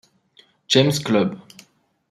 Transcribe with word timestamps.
James 0.67 0.97
Club. 0.97 1.37